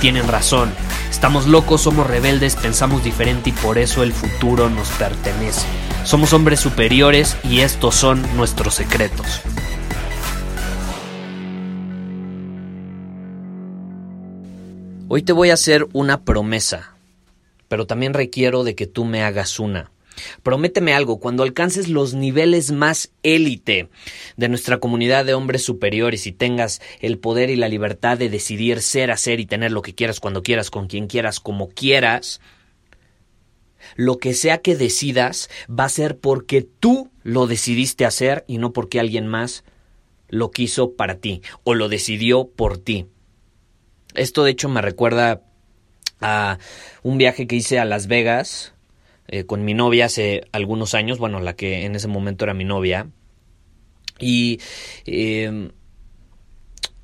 [0.00, 0.72] tienen razón.
[1.10, 5.66] Estamos locos, somos rebeldes, pensamos diferente y por eso el futuro nos pertenece.
[6.04, 9.42] Somos hombres superiores y estos son nuestros secretos.
[15.08, 16.94] Hoy te voy a hacer una promesa,
[17.68, 19.90] pero también requiero de que tú me hagas una.
[20.42, 23.88] Prométeme algo, cuando alcances los niveles más élite
[24.36, 28.80] de nuestra comunidad de hombres superiores y tengas el poder y la libertad de decidir
[28.82, 32.40] ser, hacer y tener lo que quieras cuando quieras, con quien quieras, como quieras,
[33.96, 38.72] lo que sea que decidas va a ser porque tú lo decidiste hacer y no
[38.72, 39.64] porque alguien más
[40.28, 43.06] lo quiso para ti o lo decidió por ti.
[44.14, 45.42] Esto de hecho me recuerda
[46.20, 46.58] a
[47.02, 48.74] un viaje que hice a Las Vegas
[49.32, 52.64] eh, con mi novia hace algunos años, bueno, la que en ese momento era mi
[52.64, 53.06] novia.
[54.18, 54.60] Y
[55.06, 55.70] em,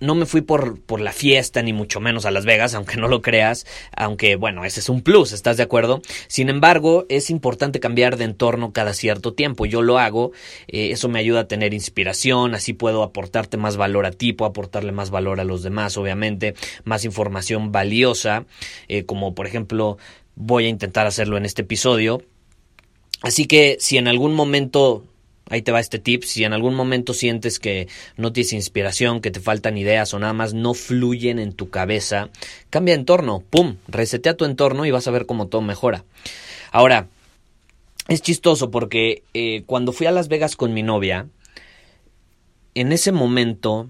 [0.00, 3.08] no me fui por, por, la fiesta, ni mucho menos a Las Vegas, aunque no
[3.08, 3.66] lo creas,
[3.96, 6.02] aunque bueno, ese es un plus, ¿estás de acuerdo?
[6.28, 10.32] Sin embargo, es importante cambiar de entorno cada cierto tiempo, yo lo hago,
[10.68, 14.50] eh, eso me ayuda a tener inspiración, así puedo aportarte más valor a ti, puedo
[14.50, 18.44] aportarle más valor a los demás, obviamente, más información valiosa,
[18.88, 19.98] eh, como por ejemplo,
[20.38, 22.22] voy a intentar hacerlo en este episodio.
[23.22, 25.04] Así que si en algún momento
[25.50, 26.24] Ahí te va este tip.
[26.24, 30.32] Si en algún momento sientes que no tienes inspiración, que te faltan ideas o nada
[30.32, 32.30] más no fluyen en tu cabeza,
[32.70, 33.42] cambia entorno.
[33.48, 33.76] ¡Pum!
[33.88, 36.04] Resetea tu entorno y vas a ver cómo todo mejora.
[36.70, 37.08] Ahora,
[38.08, 41.28] es chistoso porque eh, cuando fui a Las Vegas con mi novia,
[42.74, 43.88] en ese momento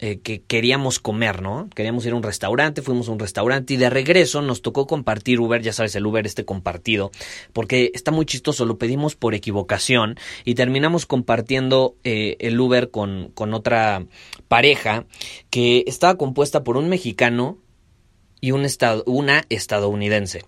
[0.00, 1.68] eh, que queríamos comer, ¿no?
[1.74, 5.40] Queríamos ir a un restaurante, fuimos a un restaurante y de regreso nos tocó compartir
[5.40, 7.12] Uber, ya sabes, el Uber este compartido,
[7.52, 13.30] porque está muy chistoso, lo pedimos por equivocación y terminamos compartiendo eh, el Uber con,
[13.34, 14.04] con otra
[14.48, 15.06] pareja
[15.50, 17.58] que estaba compuesta por un mexicano
[18.40, 18.66] y un
[19.06, 20.44] una estadounidense.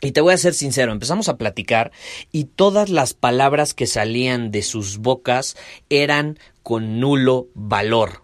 [0.00, 1.92] Y te voy a ser sincero, empezamos a platicar
[2.32, 5.56] y todas las palabras que salían de sus bocas
[5.88, 8.21] eran con nulo valor.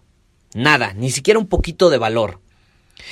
[0.53, 2.39] Nada, ni siquiera un poquito de valor.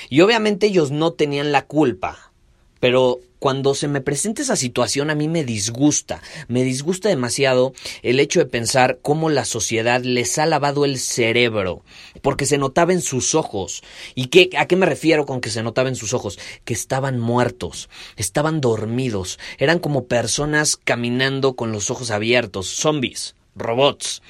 [0.09, 2.31] Y obviamente ellos no tenían la culpa.
[2.79, 8.19] Pero cuando se me presenta esa situación a mí me disgusta, me disgusta demasiado el
[8.19, 11.83] hecho de pensar cómo la sociedad les ha lavado el cerebro,
[12.21, 13.83] porque se notaba en sus ojos.
[14.15, 16.39] ¿Y qué, a qué me refiero con que se notaba en sus ojos?
[16.65, 24.21] Que estaban muertos, estaban dormidos, eran como personas caminando con los ojos abiertos, zombies, robots,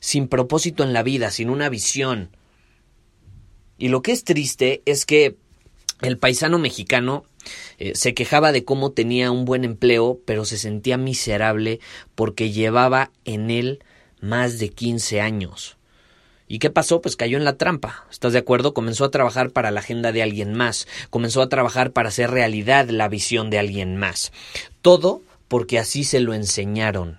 [0.00, 2.30] sin propósito en la vida, sin una visión.
[3.82, 5.34] Y lo que es triste es que
[6.02, 7.24] el paisano mexicano
[7.78, 11.80] eh, se quejaba de cómo tenía un buen empleo, pero se sentía miserable
[12.14, 13.82] porque llevaba en él
[14.20, 15.78] más de 15 años.
[16.46, 17.02] ¿Y qué pasó?
[17.02, 18.06] Pues cayó en la trampa.
[18.08, 18.72] ¿Estás de acuerdo?
[18.72, 20.86] Comenzó a trabajar para la agenda de alguien más.
[21.10, 24.30] Comenzó a trabajar para hacer realidad la visión de alguien más.
[24.80, 27.18] Todo porque así se lo enseñaron.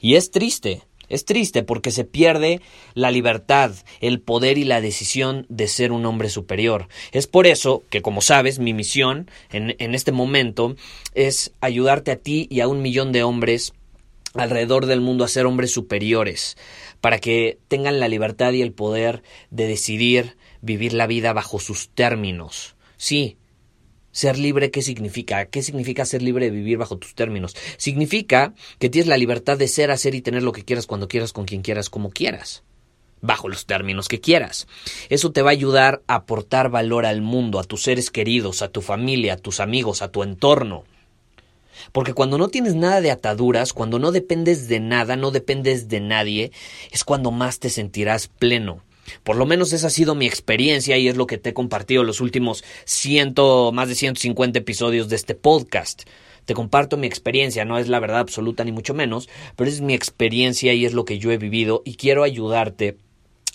[0.00, 0.84] Y es triste.
[1.12, 2.62] Es triste porque se pierde
[2.94, 6.88] la libertad, el poder y la decisión de ser un hombre superior.
[7.12, 10.74] Es por eso que, como sabes, mi misión en, este momento
[11.14, 13.74] es ayudarte a ti y a un millón de hombres
[14.32, 16.56] alrededor del mundo a ser hombres superiores,
[17.02, 21.90] para que tengan la libertad y el poder de decidir vivir la vida bajo sus
[21.90, 22.74] términos.
[22.96, 23.36] Sí,
[24.12, 25.46] ser libre, ¿qué significa?
[25.46, 27.56] ¿Qué significa ser libre de vivir bajo tus términos?
[27.78, 31.32] Significa que tienes la libertad de ser, hacer y tener lo que quieras cuando quieras,
[31.32, 32.62] con quien quieras, como quieras.
[33.20, 34.66] Bajo los términos que quieras.
[35.08, 38.68] Eso te va a ayudar a aportar valor al mundo, a tus seres queridos, a
[38.68, 40.84] tu familia, a tus amigos, a tu entorno.
[41.92, 46.00] Porque cuando no tienes nada de ataduras, cuando no dependes de nada, no dependes de
[46.00, 46.52] nadie,
[46.90, 48.82] es cuando más te sentirás pleno.
[49.24, 52.04] Por lo menos esa ha sido mi experiencia y es lo que te he compartido
[52.04, 56.02] los últimos ciento, más de 150 episodios de este podcast.
[56.44, 59.94] Te comparto mi experiencia, no es la verdad absoluta ni mucho menos, pero es mi
[59.94, 62.96] experiencia y es lo que yo he vivido y quiero ayudarte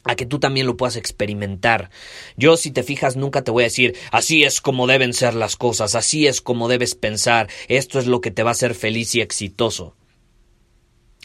[0.06, 1.90] a que tú también lo puedas experimentar.
[2.38, 5.58] Yo, si te fijas, nunca te voy a decir, así es como deben ser las
[5.58, 9.14] cosas, así es como debes pensar, esto es lo que te va a hacer feliz
[9.16, 9.96] y exitoso.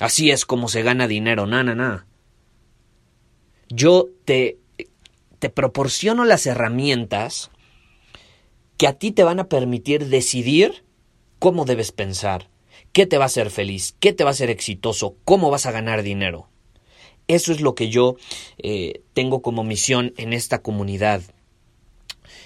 [0.00, 2.06] Así es como se gana dinero, na, na, na.
[3.74, 4.58] Yo te,
[5.38, 7.50] te proporciono las herramientas
[8.76, 10.84] que a ti te van a permitir decidir
[11.38, 12.50] cómo debes pensar,
[12.92, 15.72] qué te va a hacer feliz, qué te va a hacer exitoso, cómo vas a
[15.72, 16.48] ganar dinero.
[17.28, 18.16] Eso es lo que yo
[18.58, 21.22] eh, tengo como misión en esta comunidad.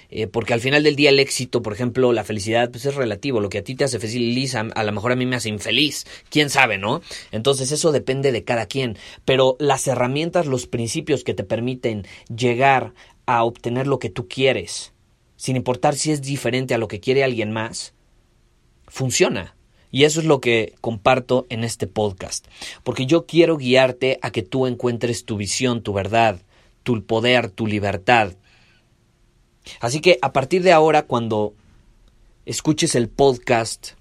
[0.09, 3.41] Eh, porque al final del día el éxito, por ejemplo, la felicidad, pues es relativo.
[3.41, 5.49] Lo que a ti te hace feliz, a, a lo mejor a mí me hace
[5.49, 6.05] infeliz.
[6.29, 7.01] ¿Quién sabe, no?
[7.31, 8.97] Entonces eso depende de cada quien.
[9.25, 12.93] Pero las herramientas, los principios que te permiten llegar
[13.25, 14.93] a obtener lo que tú quieres,
[15.35, 17.93] sin importar si es diferente a lo que quiere alguien más,
[18.87, 19.55] funciona.
[19.91, 22.45] Y eso es lo que comparto en este podcast,
[22.83, 26.41] porque yo quiero guiarte a que tú encuentres tu visión, tu verdad,
[26.83, 28.33] tu poder, tu libertad.
[29.79, 31.53] Así que a partir de ahora, cuando
[32.45, 33.91] escuches el podcast,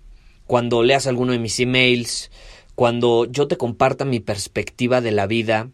[0.46, 2.30] cuando leas alguno de mis emails,
[2.74, 5.70] cuando yo te comparta mi perspectiva de la vida,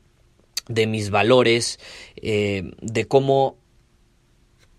[0.69, 1.79] de mis valores,
[2.17, 3.57] eh, de cómo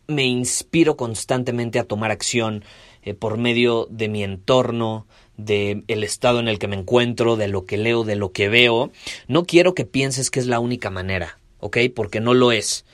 [0.07, 2.63] me inspiro constantemente a tomar acción
[3.03, 5.05] eh, por medio de mi entorno,
[5.37, 8.49] de el estado en el que me encuentro, de lo que leo, de lo que
[8.49, 8.91] veo,
[9.27, 11.77] no quiero que pienses que es la única manera, ¿ok?
[11.93, 12.85] Porque no lo es.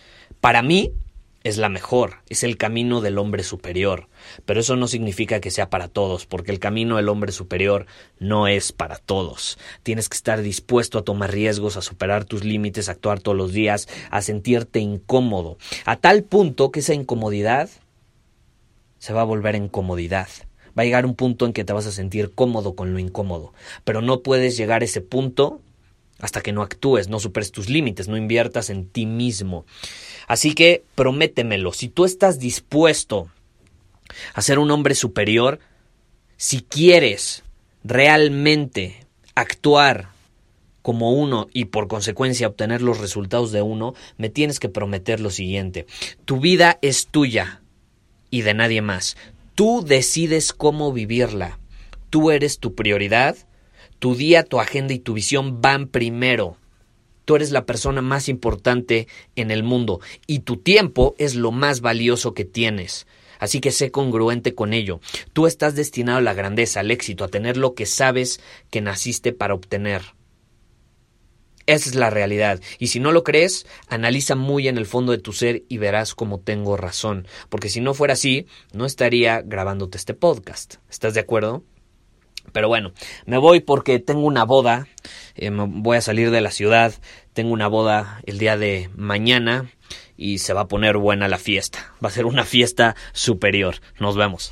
[0.42, 0.92] Para mí
[1.44, 4.08] es la mejor, es el camino del hombre superior,
[4.46, 7.86] pero eso no significa que sea para todos, porque el camino del hombre superior
[8.20, 9.58] no es para todos.
[9.84, 13.54] Tienes que estar dispuesto a tomar riesgos, a superar tus límites, a actuar todos los
[13.54, 17.70] días, a sentirte incómodo, a tal punto que esa incomodidad
[18.98, 20.28] se va a volver en comodidad.
[20.78, 23.54] Va a llegar un punto en que te vas a sentir cómodo con lo incómodo,
[23.86, 25.62] pero no puedes llegar a ese punto
[26.20, 29.66] hasta que no actúes, no superes tus límites, no inviertas en ti mismo.
[30.28, 33.30] Así que prométemelo, si tú estás dispuesto
[34.34, 35.60] a ser un hombre superior,
[36.38, 37.44] si quieres
[37.84, 39.06] realmente
[39.36, 40.10] actuar
[40.82, 45.30] como uno y por consecuencia obtener los resultados de uno, me tienes que prometer lo
[45.30, 45.86] siguiente.
[46.26, 47.62] Tu vida es tuya
[48.30, 49.18] y de nadie más.
[49.56, 51.60] Tú decides cómo vivirla.
[52.10, 53.38] Tú eres tu prioridad.
[54.00, 56.58] Tu día, tu agenda y tu visión van primero.
[57.26, 61.82] Tú eres la persona más importante en el mundo y tu tiempo es lo más
[61.82, 63.08] valioso que tienes.
[63.40, 65.00] Así que sé congruente con ello.
[65.34, 69.32] Tú estás destinado a la grandeza, al éxito, a tener lo que sabes que naciste
[69.34, 70.02] para obtener.
[71.66, 72.60] Esa es la realidad.
[72.80, 76.16] Y si no lo crees, analiza muy en el fondo de tu ser y verás
[76.16, 77.28] cómo tengo razón.
[77.50, 80.78] Porque si no fuera así, no estaría grabándote este podcast.
[80.90, 81.64] ¿Estás de acuerdo?
[82.52, 82.92] Pero bueno,
[83.26, 84.88] me voy porque tengo una boda.
[85.36, 86.94] Eh, voy a salir de la ciudad.
[87.34, 89.70] Tengo una boda el día de mañana
[90.18, 91.94] y se va a poner buena la fiesta.
[92.04, 93.76] Va a ser una fiesta superior.
[94.00, 94.52] Nos vemos.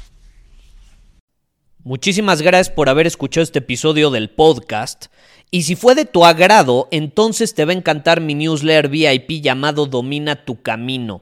[1.83, 5.05] Muchísimas gracias por haber escuchado este episodio del podcast.
[5.51, 9.85] Y si fue de tu agrado, entonces te va a encantar mi newsletter VIP llamado
[9.85, 11.21] Domina tu Camino.